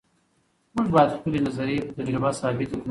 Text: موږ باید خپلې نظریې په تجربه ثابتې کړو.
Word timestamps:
موږ 0.75 0.87
باید 0.95 1.15
خپلې 1.17 1.39
نظریې 1.47 1.85
په 1.87 1.91
تجربه 1.97 2.29
ثابتې 2.39 2.65
کړو. 2.67 2.79